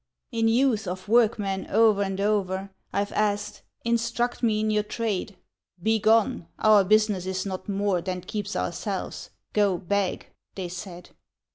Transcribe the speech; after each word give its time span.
In 0.31 0.47
youth, 0.47 0.87
of 0.87 1.07
workmen, 1.07 1.67
o'er 1.69 2.01
and 2.01 2.19
o'er, 2.19 2.71
I've 2.91 3.11
asked, 3.11 3.61
"Instruct 3.85 4.41
me 4.41 4.59
in 4.61 4.71
your 4.71 4.81
trade." 4.81 5.37
"Begone! 5.79 6.47
our 6.57 6.83
business 6.83 7.27
is 7.27 7.45
not 7.45 7.69
more 7.69 8.01
Than 8.01 8.21
keeps 8.21 8.55
ourselves, 8.55 9.29
go, 9.53 9.77
beg!" 9.77 10.25
they 10.55 10.69
said. 10.69 11.11